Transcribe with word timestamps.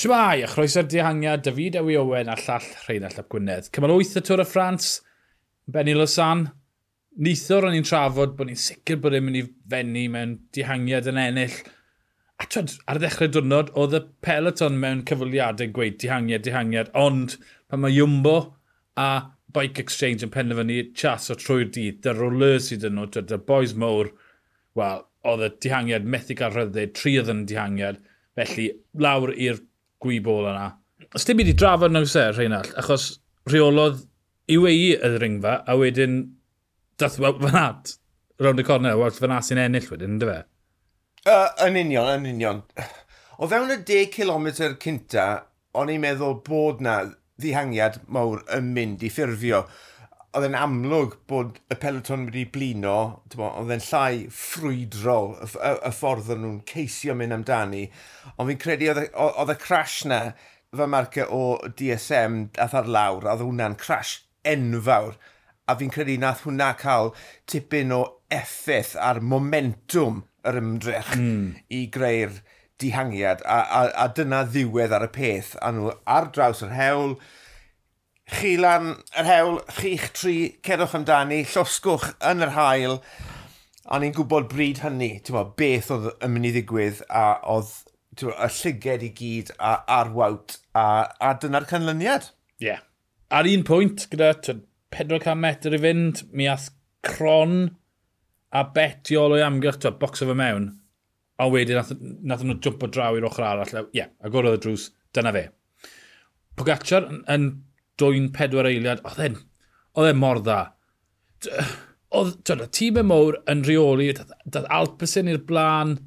Shmai, 0.00 0.40
a 0.40 0.46
chroeso'r 0.48 0.86
dihangiad, 0.88 1.42
David 1.44 1.74
Ewi 1.76 1.98
Owen 2.00 2.30
a 2.32 2.34
llall 2.40 2.68
Rheinald 2.86 3.18
Ap 3.20 3.26
Gwynedd. 3.28 3.66
Cymal 3.76 3.92
8 3.92 4.14
y 4.16 4.22
Tôr 4.24 4.40
y 4.40 4.46
Ffrans, 4.48 4.86
Benny 5.68 5.92
Losan. 5.92 6.46
Nithwr 7.20 7.66
o'n 7.68 7.76
i'n 7.76 7.84
trafod 7.84 8.32
bod 8.38 8.48
ni'n 8.48 8.56
sicr 8.62 8.96
bod 9.02 9.18
e'n 9.18 9.26
mynd 9.26 9.42
i 9.42 9.44
fenni 9.74 10.06
mewn 10.08 10.32
dihangiad 10.56 11.10
yn 11.12 11.20
ennill. 11.20 11.60
A 12.40 12.48
twyd, 12.48 12.78
ar 12.88 12.96
y 12.96 13.04
ddechrau 13.04 13.28
diwrnod, 13.34 13.74
oedd 13.76 13.98
y 13.98 14.02
peloton 14.24 14.80
mewn 14.80 15.04
cyfwliadau 15.10 15.74
gweud 15.76 16.00
dihangiad, 16.00 16.48
dihangiad, 16.48 16.94
ond 16.96 17.36
pan 17.68 17.84
mae 17.84 17.92
Jumbo 17.98 18.38
a 18.96 19.12
Bike 19.52 19.84
Exchange 19.84 20.24
yn 20.24 20.32
penderfynu 20.32 20.80
chas 20.96 21.28
o 21.28 21.36
trwy'r 21.36 21.68
dydd, 21.76 22.00
dy 22.06 22.16
roler 22.16 22.56
sydd 22.56 22.88
yn 22.88 22.96
nhw, 22.96 23.10
dy 23.20 23.44
boys 23.52 23.76
mowr, 23.76 24.14
wel, 24.80 25.04
oedd 25.28 25.44
y 25.44 25.56
dihangiad 25.66 26.08
methu 26.16 26.40
cael 26.40 26.56
rhyddid, 26.56 26.96
tri 26.96 27.18
oedd 27.20 27.34
yn 27.36 27.50
dihangiad, 27.52 28.00
felly 28.40 28.70
lawr 28.96 29.36
i'r 29.36 29.60
gwybol 30.02 30.48
yna. 30.50 30.68
Os 31.16 31.26
dim 31.26 31.40
byd 31.40 31.52
i 31.52 31.56
drafod 31.58 31.94
nhw 31.94 32.06
se, 32.08 32.28
Rheinald, 32.34 32.70
achos 32.80 33.10
rheolodd 33.50 34.04
UAE 34.50 34.96
y 34.96 35.10
ringfa, 35.22 35.60
a 35.66 35.76
wedyn 35.78 36.20
dath 37.00 37.18
fan 37.20 37.60
at 37.60 37.94
round 38.40 38.60
y 38.60 38.66
cornel, 38.66 38.98
wel 39.00 39.14
fan 39.16 39.34
at 39.36 39.46
sy'n 39.46 39.60
ennill 39.62 39.88
wedyn, 39.90 40.16
ynddo 40.16 40.30
fe? 40.30 40.40
Uh, 41.28 41.48
yn 41.66 41.78
union, 41.80 42.10
yn 42.14 42.28
union. 42.30 42.62
O 43.40 43.48
fewn 43.48 43.72
y 43.72 43.78
10 43.88 44.10
km 44.14 44.50
cynta, 44.80 45.26
o'n 45.76 45.92
i'n 45.92 46.02
meddwl 46.02 46.38
bod 46.46 46.82
na 46.84 47.00
ddihangiad 47.40 48.02
mawr 48.12 48.42
yn 48.56 48.72
mynd 48.76 49.04
i 49.06 49.10
ffurfio 49.12 49.64
oedd 50.36 50.46
e'n 50.46 50.56
amlwg 50.58 51.16
bod 51.30 51.58
y 51.72 51.76
peloton 51.82 52.28
wedi 52.28 52.44
blino, 52.54 52.96
oedd 53.34 53.72
e'n 53.74 53.82
llai 53.88 54.28
ffrwydrol 54.34 55.32
y, 55.34 55.48
y, 55.50 55.72
y 55.88 55.92
ffordd 55.96 56.30
o'n 56.34 56.44
nhw'n 56.44 56.60
ceisio 56.70 57.16
mynd 57.18 57.34
amdani. 57.34 57.88
Ond 58.36 58.50
fi'n 58.52 58.60
credu 58.62 58.92
oedd 58.94 59.54
y 59.54 59.58
crash 59.58 60.04
na 60.10 60.20
fy 60.76 60.86
marca 60.86 61.26
o 61.34 61.58
DSM 61.78 62.44
ath 62.62 62.76
ar 62.78 62.90
lawr, 62.96 63.26
oedd 63.32 63.42
hwnna'n 63.42 63.74
crash 63.80 64.20
enfawr. 64.46 65.18
A 65.66 65.76
fi'n 65.78 65.90
credu 65.94 66.16
nath 66.22 66.44
hwnna 66.46 66.72
cael 66.78 67.10
tipyn 67.50 67.94
o 67.94 68.04
effaith 68.30 68.94
ar 68.98 69.18
momentum 69.22 70.24
yr 70.46 70.60
ymdrech 70.62 71.12
mm. 71.18 71.44
i 71.74 71.84
greu'r 71.92 72.38
dihangiad. 72.80 73.42
A, 73.44 73.60
a, 73.66 73.82
a 74.04 74.08
dyna 74.14 74.44
ddiwedd 74.46 74.94
ar 74.94 75.08
y 75.08 75.12
peth. 75.14 75.56
A 75.58 75.74
nhw 75.74 75.90
ar 76.06 76.30
draws 76.34 76.62
yr 76.66 76.74
hewl, 76.78 77.16
chi 78.38 78.54
lan 78.60 78.94
yr 79.18 79.28
hewl, 79.28 79.60
chi'ch 79.76 80.08
tri, 80.16 80.36
cerwch 80.66 80.96
amdani, 80.98 81.42
llosgwch 81.50 82.10
yn 82.30 82.44
yr 82.46 82.54
hael. 82.56 82.98
A 83.90 83.98
ni'n 83.98 84.14
gwybod 84.14 84.48
bryd 84.52 84.82
hynny, 84.84 85.16
ti'n 85.24 85.36
bod, 85.36 85.54
beth 85.58 85.90
oedd 85.94 86.10
yn 86.12 86.34
mynd 86.34 86.50
i 86.50 86.52
ddigwydd 86.54 87.02
a 87.08 87.24
oedd 87.54 87.72
bod, 88.20 88.34
y 88.34 88.48
llyged 88.58 89.06
i 89.06 89.10
gyd 89.16 89.52
a 89.58 89.72
a'r 89.98 90.12
wawt, 90.14 90.58
a, 90.76 90.84
a 91.18 91.32
dyna'r 91.42 91.66
canlyniad. 91.70 92.30
Ie. 92.60 92.70
Yeah. 92.70 92.84
Ar 93.30 93.46
un 93.46 93.64
pwynt, 93.66 94.08
gyda 94.12 94.32
400 94.90 95.36
metr 95.38 95.76
i 95.76 95.80
fynd, 95.82 96.24
mi 96.34 96.48
ath 96.50 96.70
cron 97.06 97.70
a 98.50 98.64
betio 98.74 99.28
o'i 99.30 99.42
amgylch, 99.46 99.80
ti'n 99.82 99.96
o 99.96 100.30
fe 100.30 100.36
mewn. 100.38 100.68
A 101.40 101.46
wedyn 101.48 101.78
nath, 101.78 101.94
nath 102.00 102.44
nhw 102.44 102.58
jump 102.60 102.82
o 102.84 102.90
draw 102.92 103.16
i'r 103.16 103.26
ochr 103.30 103.46
arall. 103.46 103.74
Ie, 103.86 104.02
yeah, 104.02 104.10
agorodd 104.26 104.58
y 104.58 104.62
drws, 104.66 104.90
dyna 105.16 105.32
fe. 105.36 105.46
Pogacar 106.58 107.06
yn, 107.08 107.22
yn 107.32 107.46
dwy'n 108.00 108.30
pedwar 108.34 108.68
eiliad, 108.70 109.02
oedd 109.06 109.24
e'n 109.28 109.38
oedd 109.98 110.12
e'n 110.12 110.20
mor 110.20 110.40
dda. 110.44 110.60
Oedd, 112.10 112.38
twyd, 112.46 112.64
tîm 112.74 113.00
y 113.00 113.04
mowr 113.06 113.38
yn 113.50 113.64
rheoli, 113.66 114.10
dath 114.16 114.70
Alpesyn 114.74 115.30
i'r 115.30 115.42
blaen, 115.46 115.98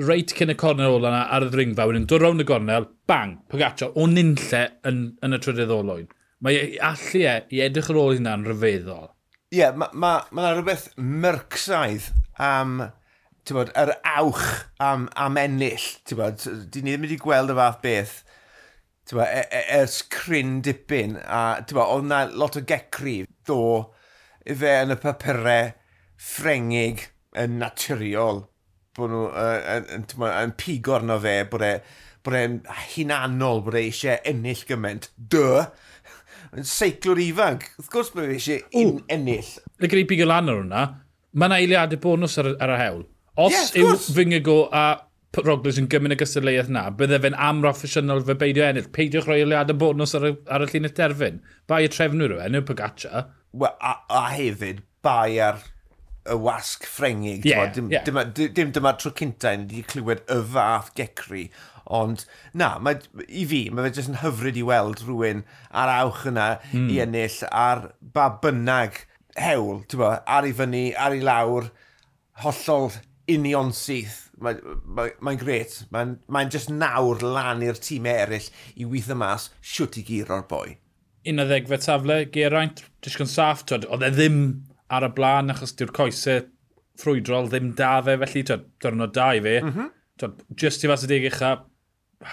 reit 0.00 0.32
cyn 0.36 0.52
y 0.52 0.56
cornel 0.58 0.96
ola 0.96 1.10
yna 1.10 1.24
ar 1.36 1.44
y 1.46 1.50
ddringfa, 1.52 1.86
wedyn 1.88 2.06
dod 2.08 2.24
rownd 2.24 2.44
y 2.44 2.46
gornel, 2.48 2.88
bang, 3.10 3.36
Pogaccio, 3.52 3.90
o 3.92 4.06
nynlle 4.08 4.62
yn, 4.88 5.02
yn 5.24 5.36
y 5.36 5.40
trydydd 5.42 5.74
olwyn. 5.74 6.08
Mae 6.40 6.56
e, 6.56 6.68
allu 6.84 7.24
e 7.28 7.34
i 7.52 7.60
edrych 7.66 7.90
ar 7.92 8.00
ôl 8.00 8.14
hynna'n 8.16 8.46
rhyfeddol. 8.48 9.10
Ie, 9.50 9.60
yeah, 9.60 9.76
mae 9.76 9.92
ma, 9.92 10.14
ma 10.30 10.46
yna 10.46 10.54
rhywbeth 10.56 10.88
myrcsaidd 10.96 12.08
am 12.40 12.78
bod, 13.50 13.72
yr 13.74 13.96
awch 14.06 14.44
am, 14.80 15.08
am 15.18 15.38
ennill. 15.40 15.88
Bod, 16.16 16.44
di 16.70 16.84
ni 16.84 16.94
ddim 16.94 17.04
wedi 17.04 17.18
gweld 17.20 17.52
y 17.52 17.56
fath 17.58 17.80
beth 17.84 18.20
tywa, 19.10 19.26
e, 19.26 19.42
e, 19.50 19.62
ers 19.80 20.00
cryn 20.12 20.60
dipyn, 20.66 21.16
a 21.18 21.60
tywa, 21.66 21.88
oedd 21.96 22.06
na 22.10 22.24
lot 22.30 22.58
o 22.58 22.62
gecri 22.66 23.24
ddo 23.48 23.62
i 24.46 24.56
fe 24.56 24.76
yn 24.84 24.94
y 24.94 24.98
papurau 25.02 25.72
ffrengig 26.20 27.08
yn 27.38 27.58
naturiol 27.60 28.44
bod 28.98 29.12
nhw 29.12 29.26
yn, 29.40 29.86
yn, 29.96 30.06
yn 30.28 30.54
pigor 30.58 31.04
na 31.06 31.18
fe 31.22 31.36
bod 31.50 31.64
e 31.64 31.74
bod 32.26 32.36
e'n 32.36 32.56
hunanol 32.94 33.62
bod 33.64 33.78
e 33.78 33.84
eisiau 33.88 34.18
ennill 34.28 34.64
gymaint. 34.68 35.08
Dy! 35.16 35.62
Yn 36.50 36.66
seiclwr 36.66 37.20
ifanc. 37.22 37.68
Wrth 37.78 37.92
gwrs 37.92 38.10
bod 38.14 38.26
e 38.26 38.34
eisiau 38.36 38.82
ennill. 39.14 39.54
Fe 39.78 39.88
gyda 39.88 40.02
i 40.02 40.08
pigor 40.10 40.30
lan 40.30 40.50
ar 40.52 40.60
hwnna, 40.60 40.82
mae 41.32 41.50
yna 41.50 41.60
eiliadau 41.62 42.02
bonus 42.02 42.36
ar, 42.42 42.52
ar 42.60 42.74
y 42.74 42.80
hewl. 42.82 43.06
Os 43.40 43.54
yeah, 43.54 43.70
yw 43.80 43.94
Fingigo 44.10 44.64
a 44.74 44.84
Roglic 45.38 45.78
yn 45.78 45.86
gymryd 45.90 46.16
y 46.16 46.18
gystadleuaeth 46.18 46.70
na, 46.74 46.88
bydde 46.90 47.20
fe'n 47.22 47.36
amroffesiynol 47.38 48.24
fe 48.26 48.34
beidio 48.38 48.64
ennill. 48.66 48.88
Peidiwch 48.94 49.28
roi 49.30 49.42
eliadau 49.44 49.78
bonus 49.78 50.16
ar 50.18 50.26
y, 50.26 50.32
ar 50.50 50.64
y 50.64 50.70
llun 50.72 50.88
y 50.88 50.92
terfyn. 50.96 51.42
Bai 51.70 51.84
y 51.86 51.90
trefnwyr 51.92 52.34
yw 52.34 52.40
e, 52.42 52.48
neu 52.50 52.64
Pogaccia. 52.66 53.28
Well, 53.52 53.76
a, 53.78 54.00
a 54.10 54.24
hefyd, 54.34 54.82
bai 55.06 55.38
ar 55.46 55.60
y 56.26 56.34
wasg 56.34 56.86
ffrengig. 56.90 57.46
Yeah, 57.46 57.70
dim, 57.72 57.92
yeah. 57.94 58.02
dim, 58.04 58.18
dim 58.56 58.72
dyma'r 58.74 58.98
tro 58.98 59.12
cyntaf 59.16 59.54
yn 59.54 59.68
wedi 59.68 59.84
clywed 59.92 60.24
y 60.26 60.40
fath 60.54 60.90
gecri. 60.98 61.44
Ond 62.00 62.24
na, 62.54 62.72
mae, 62.82 62.98
i 63.26 63.44
fi, 63.50 63.64
mae 63.70 63.86
fe 63.86 64.00
jyst 64.00 64.12
yn 64.12 64.20
hyfryd 64.24 64.58
i 64.58 64.64
weld 64.66 65.04
rhywun 65.06 65.44
ar 65.70 65.92
awch 65.94 66.26
yna 66.30 66.48
mm. 66.58 66.88
i 66.90 66.98
hmm. 66.98 66.98
ennill 67.06 67.38
ar 67.50 67.86
ba 68.14 68.26
bynnag 68.42 69.04
hewl, 69.38 69.84
ti'n 69.86 70.02
bo, 70.02 70.10
ar 70.26 70.46
i 70.46 70.52
fyny, 70.58 70.84
ar 70.98 71.14
i 71.16 71.22
lawr, 71.24 71.70
hollol 72.44 72.90
union 73.30 73.72
syth. 73.76 74.28
Mae'n 74.40 74.60
ma, 74.84 75.06
ma 75.20 75.34
gret. 75.38 75.82
Mae'n 75.92 76.16
ma 76.32 76.44
just 76.48 76.72
nawr 76.72 77.22
lan 77.24 77.64
i'r 77.66 77.80
tîm 77.80 78.08
eraill 78.08 78.48
i 78.76 78.86
weithio 78.88 79.18
mas 79.20 79.50
siwt 79.60 80.00
i 80.00 80.04
gyr 80.06 80.32
o'r 80.32 80.46
boi. 80.50 80.78
Un 81.28 81.42
o 81.42 81.44
ddegfa 81.44 81.76
tafle, 81.84 82.22
Geraint, 82.32 82.80
disgyn 83.04 83.28
saff, 83.28 83.66
oedd 83.76 84.06
e 84.06 84.08
ddim 84.14 84.38
ar 84.90 85.04
y 85.04 85.10
blaen 85.16 85.52
achos 85.52 85.74
diw'r 85.76 85.92
coesau 85.96 86.46
ffrwydrol 87.00 87.50
ddim 87.50 87.74
da 87.76 87.98
fe, 88.04 88.16
felly 88.22 88.44
twyd, 88.48 88.64
da 89.14 89.28
i 89.36 89.42
fe. 89.44 89.58
Mm 89.60 89.74
-hmm. 89.74 89.90
twyd, 90.20 90.40
just 90.62 90.84
i 90.84 90.90
fas 90.90 91.04
y 91.04 91.10
deg 91.12 91.28
eich 91.28 91.42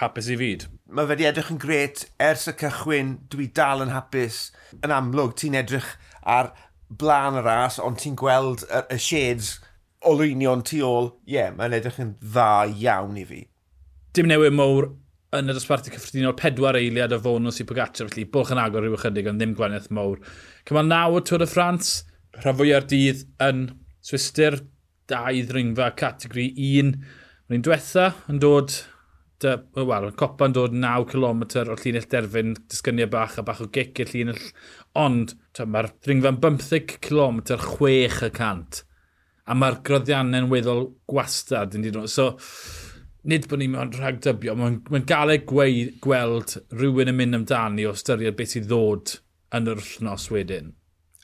hapus 0.00 0.28
i 0.32 0.36
fyd. 0.40 0.66
Mae 0.88 1.04
fe 1.04 1.14
wedi 1.14 1.28
edrych 1.28 1.52
yn 1.52 1.60
gret 1.60 2.06
ers 2.30 2.48
y 2.48 2.56
cychwyn, 2.62 3.16
dwi 3.32 3.50
dal 3.60 3.84
yn 3.84 3.92
hapus. 3.92 4.48
Yn 4.80 4.92
amlwg, 4.92 5.36
ti'n 5.36 5.56
edrych 5.60 5.94
ar 6.24 6.52
blaen 6.88 7.36
y 7.36 7.44
ras, 7.44 7.78
ond 7.80 8.00
ti'n 8.00 8.16
gweld 8.16 8.64
y, 8.68 8.82
y 8.96 8.98
shades 9.00 9.58
olwynion 10.06 10.62
tu 10.66 10.80
ôl, 10.86 11.12
ie, 11.26 11.36
yeah, 11.38 11.52
mae'n 11.54 11.74
edrych 11.78 11.98
yn 12.02 12.14
dda 12.22 12.68
iawn 12.70 13.18
i 13.18 13.24
fi. 13.26 13.42
Dim 14.14 14.28
newid 14.30 14.54
mowr 14.54 14.92
yn 15.36 15.50
y 15.50 15.54
dosbarthu 15.56 15.92
cyffredinol 15.92 16.36
pedwar 16.38 16.78
eiliad 16.78 17.12
o 17.12 17.18
fonws 17.24 17.58
i 17.60 17.66
Pogacar, 17.68 18.08
felly 18.08 18.24
bwch 18.32 18.54
yn 18.54 18.60
agor 18.62 18.86
rhyw 18.86 18.96
ychydig, 18.96 19.28
ond 19.28 19.42
ddim 19.42 19.56
gwanaeth 19.58 19.90
mowr. 19.94 20.22
Cymal 20.68 20.88
naw 20.88 21.18
o 21.18 21.24
Tŵr 21.24 21.44
y 21.44 21.48
Ffrans, 21.50 21.90
rhan 22.38 22.56
fwy 22.58 22.72
ar 22.76 22.86
dydd 22.88 23.26
yn 23.44 23.66
Swister, 24.04 24.60
dau 25.10 25.42
ddringfa 25.50 25.90
categori 25.98 26.46
1. 26.54 26.94
Mae'n 27.48 27.66
diwetha 27.66 28.08
yn 28.32 28.40
dod, 28.44 28.72
wel, 29.44 30.10
copa 30.18 30.48
yn 30.48 30.56
dod 30.56 30.74
9 30.76 31.10
km 31.12 31.44
o'r 31.44 31.76
llinell 31.82 32.08
derfyn, 32.14 32.56
disgyniau 32.70 33.10
bach 33.12 33.38
a 33.40 33.44
bach 33.44 33.64
o 33.64 33.68
gic 33.74 34.00
i'r 34.00 34.14
llinell, 34.14 34.44
ond 34.96 35.36
mae'r 35.58 35.92
ddringfa'n 36.06 36.40
15 36.44 37.00
km, 37.04 37.42
6 37.52 38.28
y 38.30 38.36
cant 38.38 38.84
a 39.48 39.56
mae'r 39.56 39.80
groddiannau'n 39.86 40.50
weddol 40.52 40.84
gwastad 41.08 41.76
yn 41.78 41.86
dod. 41.88 42.10
So, 42.12 42.34
nid 43.28 43.48
bod 43.48 43.62
ni'n 43.62 43.74
mynd 43.74 43.96
rhag 43.98 44.20
dybio, 44.24 44.54
mae'n 44.58 44.80
mae 44.92 45.06
gael 45.08 45.34
ei 45.34 45.42
gweld 46.04 46.58
rhywun 46.74 47.12
yn 47.12 47.18
mynd 47.18 47.40
amdani 47.40 47.88
o 47.88 47.94
styried 47.96 48.36
beth 48.38 48.54
sydd 48.54 48.68
ddod 48.68 49.16
yn 49.56 49.72
yr 49.72 49.80
wythnos 49.80 50.28
wedyn. 50.34 50.74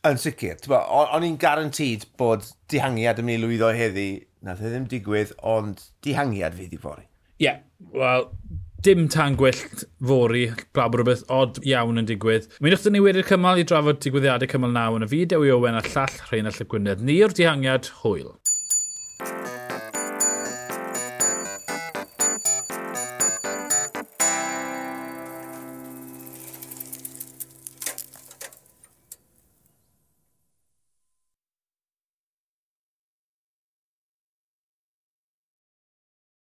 Yn 0.05 0.21
sicr, 0.21 0.61
o'n 0.69 1.25
i'n 1.25 1.41
garantid 1.41 2.05
bod 2.21 2.44
dihangiad 2.73 3.21
yn 3.23 3.29
mynd 3.29 3.41
i 3.41 3.44
lwyddo 3.47 3.71
heddi, 3.76 4.09
nath 4.44 4.61
e 4.61 4.73
ddim 4.73 4.88
digwydd, 4.91 5.32
ond 5.41 5.81
dihangiad 6.05 6.56
fydd 6.59 6.77
i 6.77 6.81
fori. 6.81 7.06
Ie, 7.41 7.47
yeah, 7.47 7.62
wel, 7.93 8.29
dim 8.85 9.07
tan 9.09 9.37
gwyllt 9.41 9.87
fori, 10.05 10.43
blab 10.77 10.93
bod 10.93 11.01
rhywbeth 11.01 11.23
od 11.33 11.61
iawn 11.65 12.03
yn 12.03 12.09
digwydd. 12.11 12.51
Mi 12.61 12.69
wnaethon 12.69 12.93
ni 12.93 13.01
wedi'r 13.01 13.25
cymal 13.31 13.61
i 13.63 13.65
drafod 13.69 14.03
digwyddiadau 14.05 14.51
cymal 14.51 14.75
naw 14.75 14.99
yn 14.99 15.07
y 15.07 15.09
fideo 15.09 15.41
i 15.47 15.53
Owen 15.55 15.79
a 15.79 15.85
llall 15.87 16.19
Rheinald 16.29 16.61
y 16.61 16.69
Gwynedd. 16.69 17.07
o'r 17.25 17.37
dihangiad 17.39 17.89
hwyl. 18.03 18.35